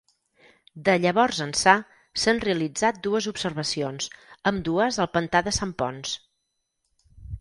[0.87, 1.75] De llavors ençà
[2.23, 4.09] s'han realitzat dues observacions,
[4.53, 6.19] ambdues al pantà de Sant Ponç.